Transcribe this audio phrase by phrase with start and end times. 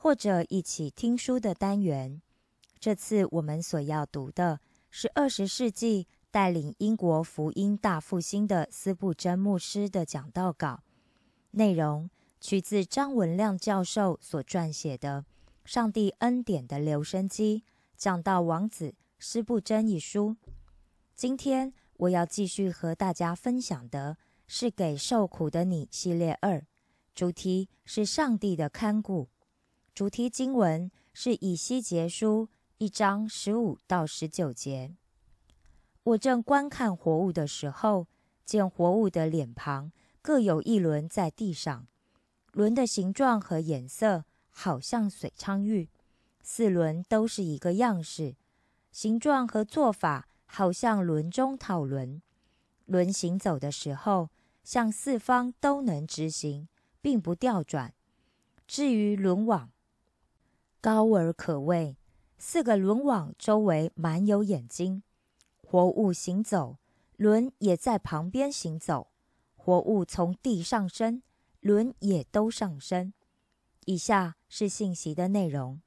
[0.00, 2.22] 或者一起听书的单元。
[2.78, 4.60] 这次我们所要读的
[4.90, 10.84] 是二十世纪带领英国福音大复兴的斯布真牧师的讲道稿，
[11.50, 12.08] 内容
[12.40, 15.24] 取自张文亮教授所撰写的
[15.68, 17.64] 《上帝恩典的留声机》
[17.96, 18.94] 讲道王子。
[19.18, 20.36] 师不真一书，
[21.16, 24.16] 今天我要继续和大家分享的
[24.46, 26.64] 是《给受苦的你》系列二，
[27.16, 29.28] 主题是上帝的看顾。
[29.98, 34.94] 主题经文是以西结书一章十五到十九节。
[36.04, 38.06] 我正观看活物的时候，
[38.44, 39.90] 见活物的脸庞
[40.22, 41.88] 各有一轮在地上，
[42.52, 45.88] 轮的形状和颜色好像水昌玉，
[46.42, 48.36] 四轮都是一个样式。
[48.92, 52.22] 形状和做法好像轮中讨轮，
[52.86, 54.30] 轮行走的时候，
[54.62, 56.68] 向四方都能直行，
[57.00, 57.92] 并不调转。
[58.68, 59.72] 至于轮网，
[60.80, 61.96] 高而可畏，
[62.38, 65.02] 四个轮网周围满有眼睛。
[65.62, 66.78] 活物行走，
[67.16, 69.08] 轮也在旁边行走。
[69.56, 71.22] 活物从地上升，
[71.60, 73.12] 轮也都上升。
[73.84, 75.80] 以下是信息的内容。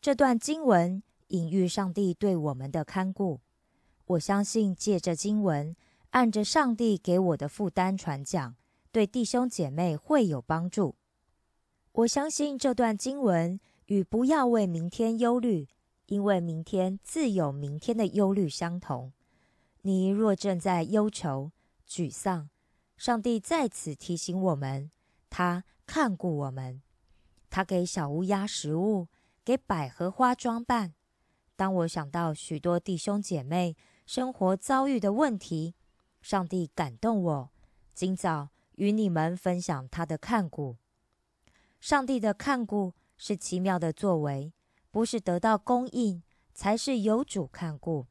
[0.00, 1.02] 这段经文。
[1.28, 3.40] 隐喻上帝对我们的看顾，
[4.04, 5.74] 我相信借着经文，
[6.10, 8.54] 按着上帝给我的负担传讲，
[8.90, 10.94] 对弟兄姐妹会有帮助。
[11.92, 13.58] 我相信这段经文
[13.92, 15.68] 与“不要为明天忧虑，
[16.06, 19.12] 因为明天自有明天的忧虑”相同。
[19.82, 21.52] 你若正在忧愁、
[21.86, 22.48] 沮丧，
[22.96, 24.90] 上帝在此提醒我们，
[25.28, 26.80] 他看顾我们，
[27.50, 29.08] 他给小乌鸦食物，
[29.44, 30.94] 给百合花装扮。
[31.54, 33.76] 当我想到许多弟兄姐妹
[34.06, 35.74] 生活遭遇的问题，
[36.22, 37.50] 上帝感动我，
[37.92, 40.78] 今早与你们分享他的看顾。
[41.78, 42.94] 上帝的看顾
[43.24, 44.52] 是奇妙的作为，
[44.90, 48.08] 不是得到供应才是有主看顾，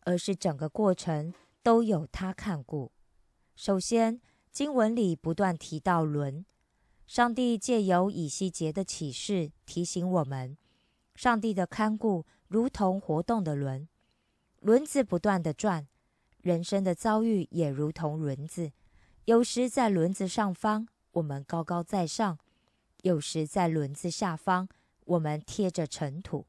[0.00, 2.92] 而是整个过程都有他看顾。
[3.56, 4.20] 首先，
[4.52, 6.44] 经文里不断提到轮，
[7.06, 10.58] 上帝借由以西结的启示提醒我们，
[11.14, 12.26] 上帝的看顾。
[12.46, 13.88] 如同活动的轮，
[14.60, 15.88] 轮子不断的转，
[16.42, 18.72] 人生的遭遇也如同轮子。
[19.24, 22.36] 有时在轮子上方，我们高高在上；
[23.02, 24.68] 有时在轮子下方，
[25.04, 26.46] 我们贴着尘土；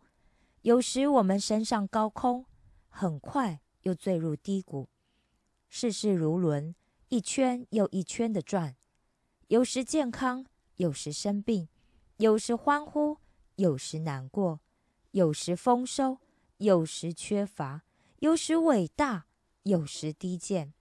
[0.61, 2.45] 有时我们升上高空，
[2.89, 4.89] 很快又坠入低谷。
[5.69, 6.75] 世事如轮，
[7.09, 8.75] 一圈又一圈的转。
[9.47, 10.45] 有时健康，
[10.75, 11.67] 有时生病；
[12.17, 13.17] 有时欢呼，
[13.55, 14.59] 有时难过。
[15.11, 16.19] 有时丰收，
[16.57, 17.81] 有时缺乏；
[18.19, 19.25] 有时伟大，
[19.63, 20.73] 有时低贱。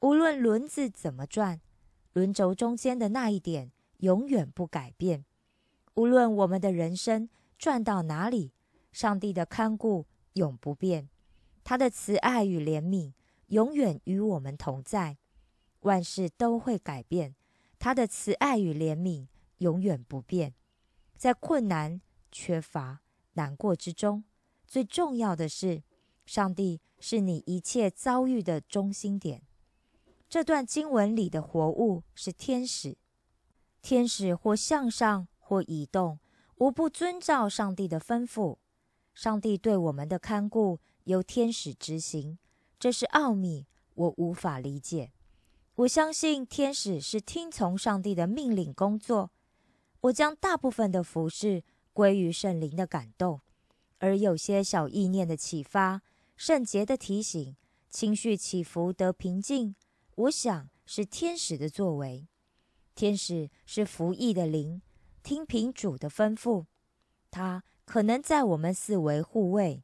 [0.00, 1.60] 无论轮子怎么转，
[2.12, 3.70] 轮轴中间的那一点
[4.00, 5.24] 永远不改变。
[5.94, 8.52] 无论我们的人生转到哪里，
[8.92, 11.08] 上帝的看顾永不变，
[11.64, 13.12] 他的慈爱与怜悯
[13.46, 15.18] 永远与我们同在。
[15.80, 17.34] 万事都会改变，
[17.78, 19.26] 他的慈爱与怜悯
[19.58, 20.54] 永远不变。
[21.16, 22.00] 在困难、
[22.30, 23.00] 缺乏、
[23.34, 24.24] 难过之中，
[24.66, 25.82] 最重要的是，
[26.26, 29.42] 上帝是你一切遭遇的中心点。
[30.28, 32.96] 这段经文里的活物是天使，
[33.82, 36.18] 天使或向上或移动，
[36.56, 38.58] 无不遵照上帝的吩咐。
[39.14, 42.38] 上帝对我们的看顾由天使执行，
[42.78, 45.12] 这是奥秘，我无法理解。
[45.76, 49.30] 我相信天使是听从上帝的命令工作。
[50.02, 51.62] 我将大部分的服饰
[51.92, 53.40] 归于圣灵的感动，
[53.98, 56.02] 而有些小意念的启发、
[56.36, 57.56] 圣洁的提醒、
[57.90, 59.74] 情绪起伏得平静。
[60.14, 62.28] 我想是天使的作为，
[63.00, 64.82] 天使是服役的灵，
[65.22, 66.66] 听凭主的吩咐。
[67.30, 69.82] 他可能在我们四围护卫，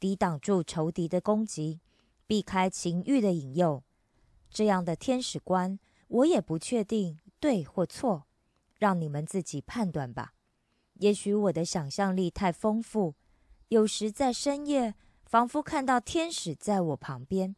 [0.00, 1.78] 抵挡住仇敌的攻击，
[2.26, 3.84] 避开情欲的引诱。
[4.50, 5.78] 这样的天使观，
[6.08, 8.26] 我也不确定对或错，
[8.74, 10.32] 让你们自己判断吧。
[10.94, 13.14] 也许我的想象力太丰富，
[13.68, 17.54] 有时在深夜，仿佛看到天使在我旁边。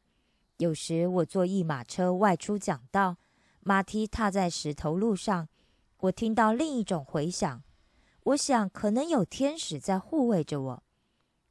[0.59, 3.17] 有时我坐一马车外出讲道，
[3.69, 5.47] 马蹄踏在石头路上，
[5.99, 7.62] 我听到另一种回响。
[8.23, 10.82] 我想可能有天使在护卫着我。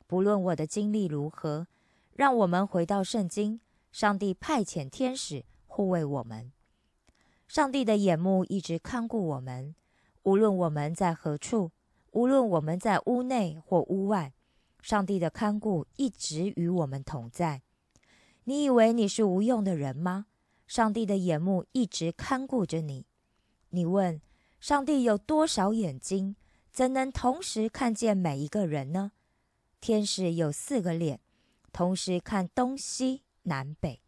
[0.08, 1.68] 不论我的经历如何，
[2.16, 3.60] 让我们回到圣经。
[3.92, 6.52] 上帝派遣天使护卫我们。
[7.48, 9.76] 上帝的眼目一直看顾我们，
[10.24, 11.70] 无论我们在何处，
[12.14, 14.34] 无论我们在屋内或屋外，
[14.82, 17.62] 上帝的看顾一直与我们同在。
[18.46, 20.26] 你以为你是无用的人吗？
[20.68, 23.06] 上帝的眼目一直看顾着你。
[23.70, 24.22] 你问：
[24.60, 26.36] 上帝有多少眼睛？
[26.72, 29.14] 怎能同时看见每一个人呢？
[29.80, 31.20] 天使有四个脸，
[31.72, 34.02] 同时看东西南北。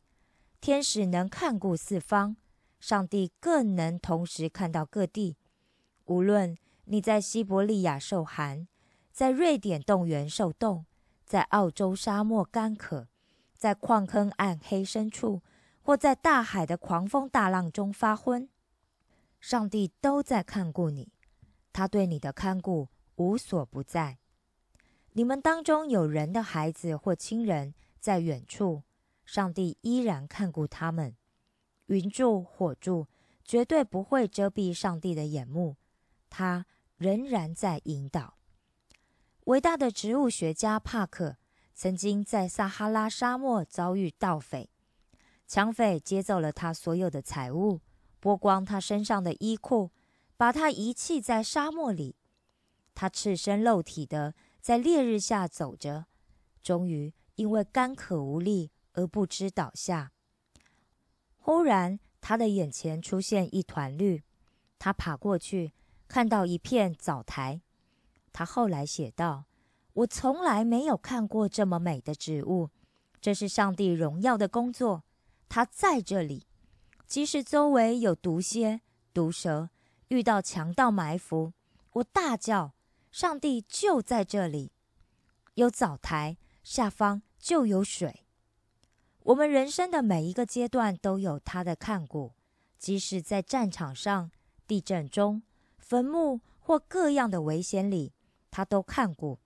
[0.62, 2.36] 天使能看顾四方，
[2.80, 5.38] 上帝更能同时看到各地。
[6.06, 8.68] 无论你在西伯利亚受寒，
[9.12, 10.86] 在瑞典冻原受冻，
[11.26, 13.08] 在澳洲沙漠干渴。
[13.56, 15.42] 在矿坑暗黑深处，
[15.90, 18.48] 或在大海的狂风大浪中发昏，
[19.42, 21.12] 上帝都在看顾你。
[21.74, 24.20] 他对你的看顾无所不在。
[25.14, 28.84] 你们当中有人的孩子或亲人在远处，
[29.26, 31.16] 上帝依然看顾他们。
[31.88, 33.08] 云柱火柱
[33.44, 35.76] 绝对不会遮蔽上帝的眼目，
[36.30, 38.36] 他仍然在引导。
[39.46, 41.38] 伟大的植物学家帕克。
[41.74, 44.70] 曾经在撒哈拉沙漠遭遇盗匪，
[45.50, 47.82] 抢匪劫走了他所有的财物，
[48.22, 49.90] 剥光他身上的衣裤，
[50.38, 52.16] 把他遗弃在沙漠里。
[52.94, 56.06] 他赤身露体的在烈日下走着，
[56.62, 60.12] 终于因为干渴无力而不知倒下。
[61.38, 64.22] 忽然，他的眼前出现一团绿，
[64.78, 65.74] 他爬过去，
[66.08, 67.60] 看到一片藻台。
[68.32, 69.46] 他后来写道。
[69.94, 72.70] 我从来没有看过这么美的植物，
[73.20, 75.04] 这是上帝荣耀的工作。
[75.50, 76.46] 他在这里，
[77.08, 78.82] 即使周围有毒蝎、
[79.14, 79.70] 毒蛇，
[80.10, 81.52] 遇到强盗埋伏，
[81.94, 82.74] 我大叫
[83.12, 84.72] ：“上帝就在这里！”
[85.56, 88.28] 有澡台，下方就有水。
[89.24, 92.34] 我们人生的每一个阶段都有他的看顾，
[92.78, 94.32] 即使在战场上、
[94.68, 95.42] 地震中、
[95.78, 98.14] 坟墓或各样的危险里，
[98.52, 99.40] 他都看顾。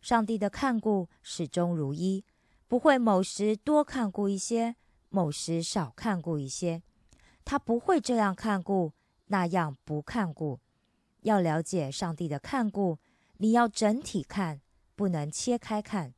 [0.00, 2.24] 上帝的看顾始终如一，
[2.66, 4.74] 不会某时多看顾一些，
[5.12, 6.82] 某时少看顾一些。
[7.44, 8.92] 他不会这样看顾，
[9.26, 10.58] 那样不看顾。
[11.20, 12.98] 要了解上帝的看顾，
[13.36, 14.60] 你要整体看，
[14.96, 16.14] 不能切开看。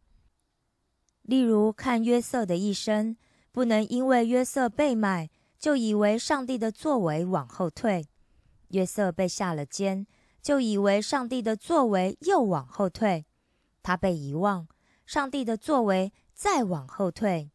[1.23, 3.17] 例如看约瑟的一生，
[3.51, 8.03] 不能因为约瑟被卖，就以为上帝的作为往后退；
[8.69, 10.07] 约瑟被下了监，
[10.43, 13.25] 就以为上帝的作为又往后退。
[13.83, 14.69] 他被遗忘，
[15.07, 17.51] 上帝的作为再往后退；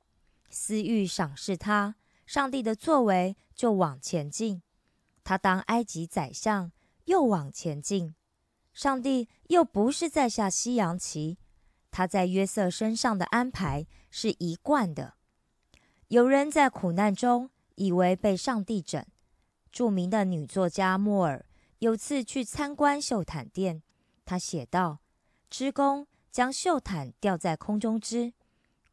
[0.49, 4.61] 私欲赏识他，上帝的作为就往前进。
[5.23, 6.71] 他当埃及宰相，
[7.05, 8.15] 又往前进。
[8.73, 11.37] 上帝又不是在下西洋棋，
[11.91, 15.15] 他在约瑟身上的安排是一贯的。
[16.07, 19.05] 有人在苦难中以为被上帝整。
[19.71, 21.45] 著名的女作家莫尔
[21.79, 23.83] 有次去参观绣毯店，
[24.25, 24.99] 她写道
[25.49, 28.33] ：“织工。”将绣毯吊在空中织，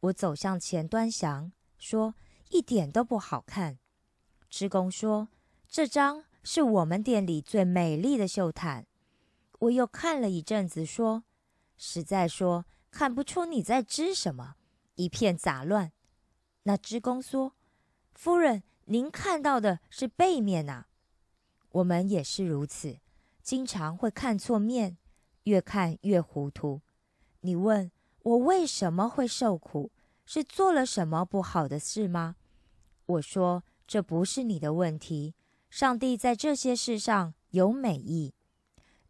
[0.00, 2.15] 我走向前端详，说
[2.50, 3.79] 一点都不好看。
[4.49, 5.29] 织工说
[5.69, 8.87] ：“这张是我们店里最美丽的绣毯。”
[9.61, 11.25] 我又看了一阵子，说
[11.76, 14.57] ：“实在说看不出你在织什么，
[14.95, 15.93] 一片杂乱。”
[16.65, 17.55] 那织工说
[18.15, 20.87] ：“夫人，您看到的是背面呐。
[21.71, 22.99] 我们也是如此，
[23.43, 24.99] 经常会看错面，
[25.45, 26.83] 越看越糊涂。
[27.41, 27.91] 你问
[28.26, 29.92] 我为什么会受苦，
[30.25, 32.35] 是做了什么不好的事吗？
[33.06, 35.37] 我说这不是你的问题。
[35.71, 38.35] 上帝在这些事上有美意。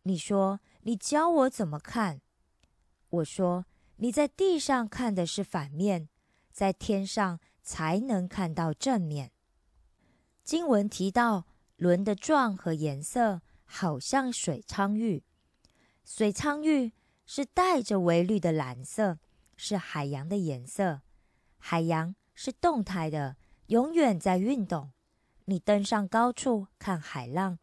[0.02, 2.20] 你说你教我怎么看？
[3.08, 3.64] 我说
[3.96, 6.10] 你在地上看的是反面。”
[6.52, 9.30] 在天上才能看到正面。
[10.42, 11.44] 经文提到
[11.76, 15.22] 轮的状和颜色，好像水苍玉。
[16.02, 16.92] 水苍玉
[17.26, 19.18] 是带着微绿的蓝色，
[19.56, 21.02] 是海洋的颜色。
[21.58, 24.92] 海洋是动态的，永远在运动。
[25.46, 27.58] 你登上高处看海浪，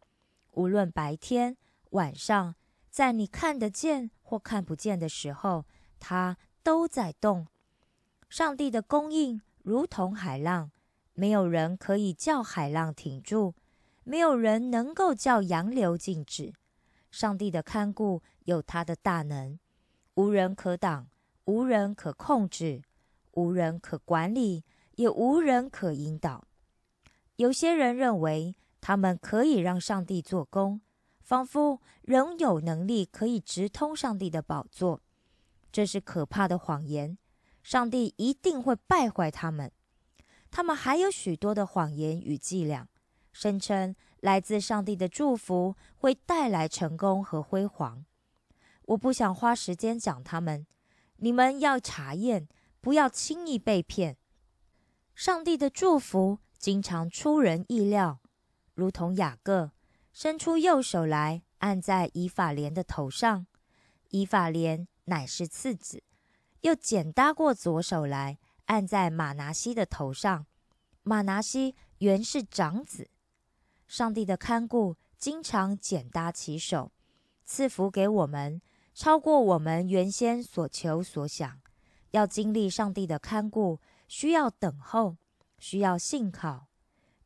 [0.52, 1.56] 无论白天
[1.90, 2.54] 晚上，
[2.90, 5.64] 在你看得见或看不见的时候，
[5.98, 7.46] 它都在动。
[8.28, 10.70] 上帝的供应如同海浪，
[11.12, 13.54] 没有人可以叫海浪停住，
[14.02, 16.52] 没有人能够叫洋流静止。
[17.14, 19.56] 上帝的看顾有他的大能，
[20.14, 21.08] 无人可挡，
[21.44, 22.82] 无人可控制，
[23.34, 24.64] 无人可管理，
[24.96, 26.44] 也无人可引导。
[27.36, 30.80] 有些人认为他们可以让上帝做工，
[31.20, 35.00] 仿佛仍有能力可以直通上帝的宝座，
[35.70, 37.16] 这是可怕的谎言。
[37.62, 39.70] 上帝一定会败坏他们。
[40.50, 42.88] 他们还有许多的谎言与伎俩，
[43.32, 43.94] 声称
[44.24, 48.06] 来自上帝的祝福会带来成功和辉煌。
[48.86, 50.66] 我不想花时间讲他们，
[51.16, 52.48] 你们要查验，
[52.80, 54.16] 不要轻易被骗。
[55.14, 58.20] 上帝的祝福经常出人意料，
[58.72, 59.72] 如同雅各
[60.10, 63.46] 伸出右手来按在以法莲的头上，
[64.08, 66.02] 以法莲乃是次子。
[66.62, 70.46] 又剪搭过左手来，按在马拿西的头上。
[71.02, 73.10] 马拿西原是长子。
[73.94, 76.90] 上帝的看顾经常剪搭起手，
[77.44, 78.60] 赐福给我们，
[78.92, 81.60] 超过我们原先所求所想。
[82.10, 85.16] 要经历上帝的看顾，需要等候，
[85.60, 86.66] 需要信靠。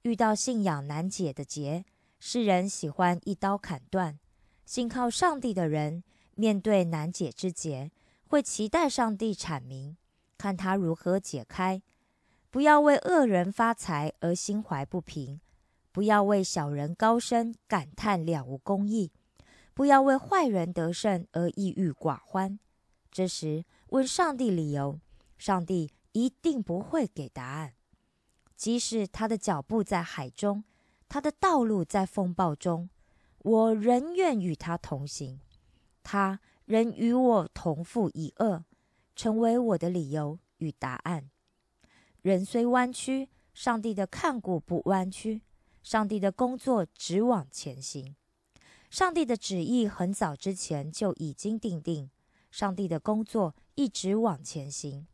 [0.02, 1.87] 遇到信仰难解的结，
[2.20, 4.18] 世人喜欢一刀砍断。
[4.66, 7.90] 信靠上帝的人，面对难解之结。
[8.26, 9.96] 会期待上帝阐明，
[10.37, 11.80] 看他如何解开。
[12.50, 15.40] 不要为恶人发财而心怀不平，
[15.99, 19.11] 不要为小人高升感叹了无公义，
[19.75, 22.57] 不要为坏人得胜而抑郁寡欢。
[23.11, 25.00] 这时问上帝理由，
[25.38, 27.75] 上帝一定不会给答案。
[28.55, 30.62] 即使他的脚步在海中，
[31.09, 32.88] 他的道路在风暴中，
[33.38, 35.40] 我仍愿与他同行。
[36.05, 36.38] 他。
[36.64, 38.64] 仍与我同负一恶，
[39.17, 41.28] 成为我的理由与答案。
[42.23, 45.40] 人虽弯曲，上帝的看顾不弯曲，
[45.82, 48.14] 上帝的工作只往前行。
[48.90, 52.11] 上帝的旨意很早之前就已经定定，
[52.50, 55.06] 上帝的工作一直往前行。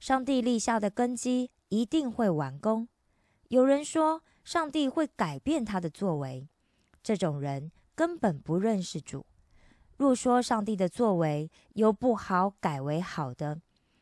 [0.00, 2.88] 上帝立下的根基一定会完工。
[3.48, 6.48] 有人说，上帝会改变他的作为，
[7.02, 9.24] 这种人根本不认识主。
[9.96, 13.60] 若说上帝的作为由不好改为好的，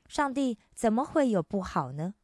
[0.09, 2.14] 上帝怎么会有不好呢？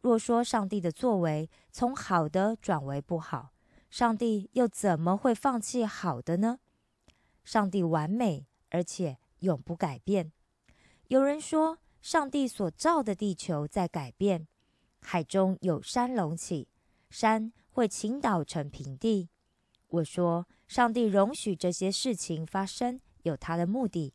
[0.00, 3.52] 若说上帝的作为从好的转为不好，
[3.90, 6.58] 上帝又怎么会放弃好的呢？
[7.44, 10.32] 上帝完美而且永不改变。
[11.08, 14.46] 有人说，上帝所造的地球在改变，
[15.00, 16.68] 海中有山隆起，
[17.10, 19.28] 山会倾倒成平地。
[19.88, 20.46] 我说。
[20.70, 24.14] 上帝容许这些事情发生，有他的目的。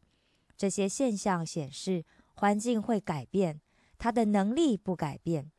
[0.56, 3.60] 这些现象显示环境会改变，
[3.98, 5.52] 他的能力不改变。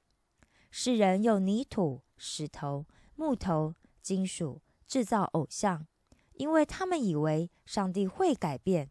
[0.78, 5.87] 世人用泥土、石头、木头、金属制造偶像，
[6.35, 8.90] 因为他们以为上帝会改变，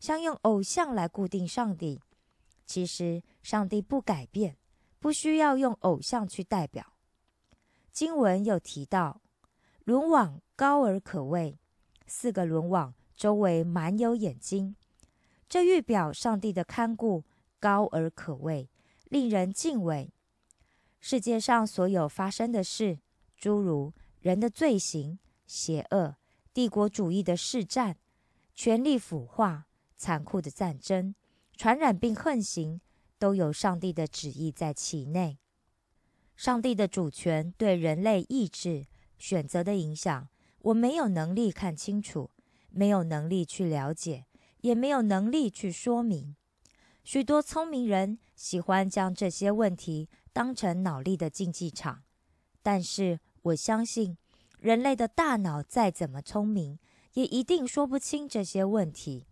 [0.00, 2.00] 想用偶像来固定上帝。
[2.64, 4.56] 其实上帝不改变，
[4.98, 6.94] 不需要用偶像去代表。
[7.92, 9.20] 经文有提到。
[9.84, 11.58] 轮网高而可畏，
[12.06, 14.74] 四个轮网周围满有眼睛，
[15.46, 17.24] 这预表上帝的看顾
[17.60, 18.70] 高而可畏，
[19.10, 20.10] 令人敬畏。
[21.08, 22.98] 世界上所有发生的事，
[23.36, 26.16] 诸如人的罪行、邪恶、
[26.52, 27.96] 帝国主义的试战、
[28.56, 31.14] 权力腐化、残酷的战争、
[31.56, 32.80] 传染病横行，
[33.20, 35.38] 都有上帝的旨意在其内。
[36.34, 38.86] 上帝的主权对人类意志。
[39.16, 42.32] 选择的影响，我没有能力看清楚，
[42.70, 44.26] 没有能力去了解，
[44.62, 46.34] 也没有能力去说明。
[47.04, 52.02] 许多聪明人喜欢将这些问题当成脑力的竞技场，
[52.62, 54.18] 但是我相信，
[54.58, 56.78] 人类的大脑再怎么聪明，
[57.14, 59.24] 也一定说不清这些问题。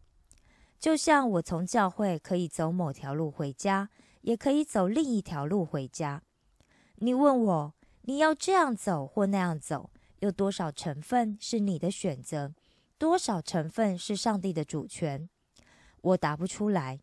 [0.78, 3.90] 就像我从教会可以走某条路回家，
[4.23, 6.23] 也可以走另一条路回家。
[6.94, 12.54] 你问我，你要这样走或那样走，有多少成分是你的选择，
[12.96, 15.28] 多少成分是上帝的主权？
[16.00, 16.99] 我答不出来。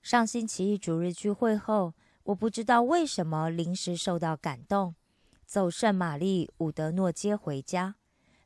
[0.00, 1.92] 上星期一主日聚会后，
[2.26, 4.96] 我不知道为什么临时受到感动，
[5.44, 7.94] 走圣玛丽伍德诺街回家。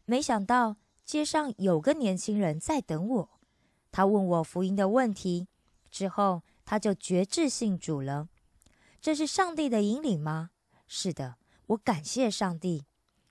[0.05, 3.31] 没想到街上有个年轻人在等我，
[3.91, 5.49] 他问我福音的问题，
[5.91, 8.29] 之后他就决志信主了。
[9.01, 10.51] 这是上帝的引领吗？
[10.87, 11.37] 是的，
[11.69, 12.85] 我感谢上帝。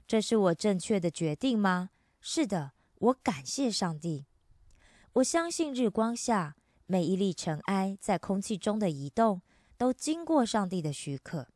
[0.07, 1.91] 这是我正确的决定吗？
[2.19, 4.25] 是的，我感谢上帝。
[5.13, 6.55] 我相信日光下。
[6.91, 9.43] 每一粒尘埃在空气中的移动，
[9.79, 11.47] 都经过上帝的许可。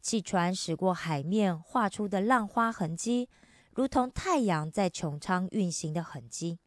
[0.00, 3.28] 汽船驶过海面画出的浪花痕迹，
[3.74, 6.58] 如同太阳在穹苍运行的痕迹；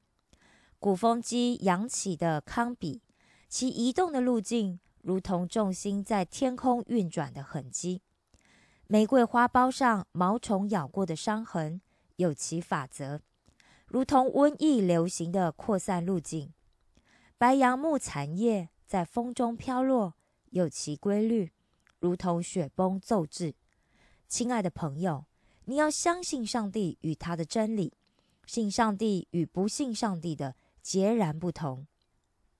[0.78, 3.02] 鼓风机扬起的康比，
[3.50, 8.02] 其移动的路径如同重心在天空运转的痕迹；
[8.86, 11.82] 玫瑰花苞上毛虫咬过的伤痕，
[12.18, 13.22] 有其法则，
[13.88, 16.54] 如同瘟疫流行的扩散路径。
[17.40, 20.16] 白杨木残叶在风中飘落，
[20.52, 21.52] 有其规律，
[22.00, 23.56] 如同雪崩奏至。
[24.28, 25.26] 亲爱的朋友，
[25.66, 27.94] 你要相信上帝与他的真理，
[28.46, 31.88] 信上帝与不信上帝的截然不同。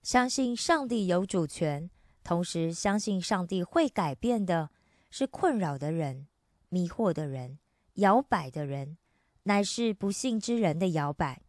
[0.02, 1.90] 相信上帝有主权，
[2.22, 4.70] 同时相信上帝会改变的，
[5.10, 6.28] 是困扰的人、
[6.68, 7.58] 迷惑的人、
[7.94, 8.96] 摇摆的人，
[9.42, 11.42] 乃是不信之人的摇摆。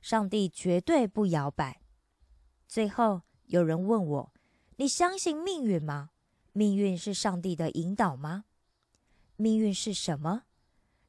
[0.00, 1.82] 上帝绝对不摇摆。
[2.66, 4.32] 最后有人问我
[4.80, 6.08] ：“你相信命运吗？
[6.54, 8.46] 命运是上帝的引导吗？
[9.36, 10.44] 命运是什么？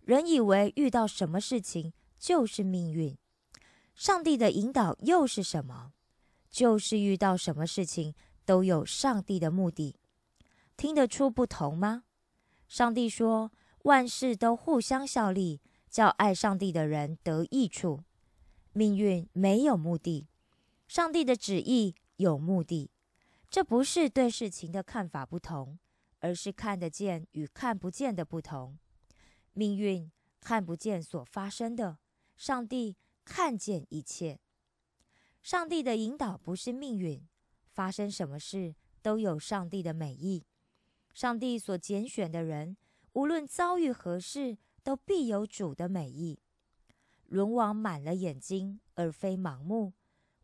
[0.02, 3.18] 人以为遇到什么事情就是命运，
[3.96, 5.94] 上帝的引导又是什么？
[6.50, 9.96] 就是遇到什么事情都有上帝的目的。
[10.76, 12.04] 听得出不同吗？
[12.68, 13.54] 上帝说
[13.84, 18.04] 万事都互相效力，叫爱上帝的人得益处。
[18.74, 20.28] 命运没有目的。”
[20.90, 22.91] 上帝的旨意有目的，
[23.52, 25.78] 这不是对事情的看法不同，
[26.20, 28.80] 而是看得见与看不见的不同。
[29.52, 30.10] 命运
[30.40, 32.00] 看不见所发生的，
[32.38, 34.40] 上帝看见一切。
[35.44, 37.28] 上帝的引导不是命运，
[37.68, 40.46] 发生什么事都有上帝的美意。
[41.14, 42.78] 上帝所拣选的人，
[43.12, 46.40] 无论遭遇何事，都必有主的美意。
[47.26, 49.92] 轮王满了眼睛，而非盲目。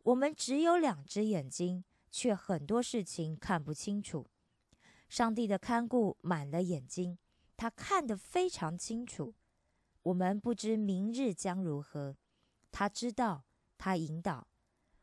[0.02, 4.26] 我们只有两只眼睛，却很多事情看不清楚。
[5.08, 7.18] 上帝的看顾满了眼睛，
[7.56, 9.34] 他看得非常清楚。
[10.02, 12.16] 我们不知明日将如何，
[12.70, 13.44] 他知道，
[13.76, 14.48] 他引导。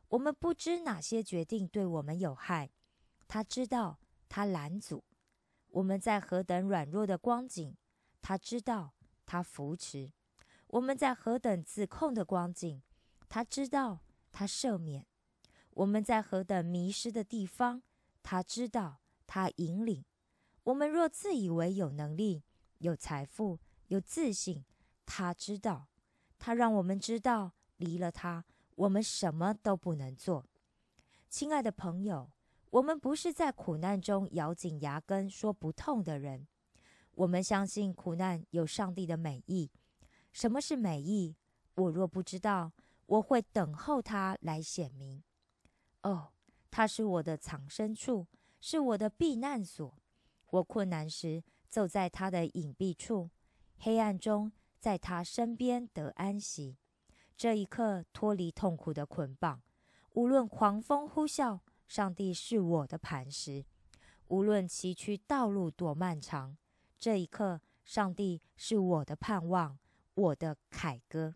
[0.10, 2.72] 我们不知哪些决定对我们有害，
[3.28, 5.04] 他知道，他拦阻。
[5.70, 7.76] 我们在何等软弱的光景，
[8.22, 8.94] 他知道，
[9.26, 10.12] 他扶持。
[10.68, 12.82] 我们在何等自控的光景，
[13.28, 14.02] 他知道。
[14.38, 15.06] 他赦免
[15.76, 17.84] 我们在何等迷失的地方，
[18.24, 20.04] 他知道，他引领
[20.64, 20.90] 我们。
[20.90, 22.44] 若自以为有能力、
[22.80, 24.66] 有财富、有自信，
[25.06, 25.88] 他知道，
[26.40, 30.46] 他让我们知道，离了他，我们什么都不能做。
[31.30, 32.32] 亲爱的朋友，
[32.70, 36.48] 我们不是在苦难中咬紧牙根说不痛的人。
[37.16, 39.70] 我们相信苦难有上帝的美意。
[40.32, 41.36] 什么是美意？
[41.76, 42.72] 我若不知道。
[43.08, 45.22] 我会等候他来显明。
[46.06, 46.30] 哦，
[46.70, 48.28] 他是我的藏身处，
[48.62, 49.98] 是我的避难所。
[50.52, 53.32] 我困难时，就在他的隐蔽处，
[53.80, 56.78] 黑暗中，在他身边得安息。
[57.36, 59.64] 这一刻，脱离痛苦的捆绑。
[60.12, 63.66] 无论狂风呼啸，上帝是我的磐石；
[64.28, 66.56] 无论崎岖道路多漫长，
[67.00, 69.80] 这一刻，上帝是我的盼望，
[70.14, 71.34] 我的凯歌。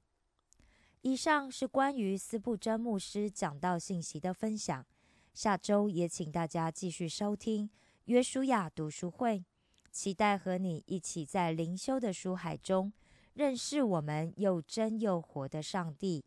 [1.02, 4.86] 以上是关于斯布真牧师讲道信息的分享。
[5.34, 7.70] 下周也请大家继续收听
[8.06, 9.46] 约书亚读书会，
[9.92, 12.92] 期待和你一起在灵修的书海中
[13.34, 16.22] 认识我们又真又活的上帝。